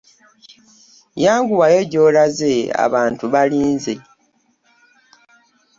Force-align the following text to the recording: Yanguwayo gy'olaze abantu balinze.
Yanguwayo 1.23 1.81
gy'olaze 1.91 2.53
abantu 2.85 3.23
balinze. 3.33 3.93